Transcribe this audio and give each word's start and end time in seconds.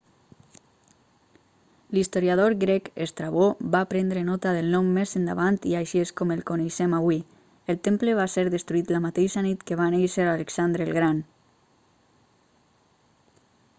l'historiador 1.95 2.53
grec 2.63 2.87
estrabó 3.05 3.45
va 3.73 3.81
prendre 3.91 4.21
nota 4.31 4.49
del 4.55 4.67
nom 4.75 4.87
més 4.95 5.11
endavant 5.19 5.59
i 5.73 5.75
així 5.81 6.01
és 6.05 6.11
com 6.21 6.33
el 6.35 6.41
coneixem 6.47 6.95
avui 7.01 7.19
el 7.73 7.77
temple 7.89 8.17
va 8.21 8.25
ser 8.37 8.45
destruït 8.55 8.93
la 8.95 9.01
mateixa 9.05 9.43
nit 9.49 9.67
que 9.69 9.77
va 9.83 9.91
néixer 9.97 10.25
alexandre 10.31 10.89
el 10.89 10.97
gran 11.01 11.21